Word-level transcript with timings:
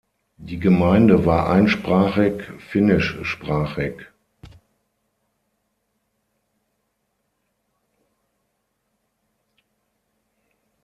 Die 0.37 0.57
Gemeinde 0.57 1.27
war 1.27 1.47
einsprachig 1.51 2.41
finnischsprachig. 2.59 4.11